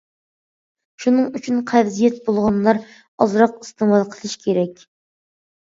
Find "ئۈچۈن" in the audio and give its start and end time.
1.39-1.59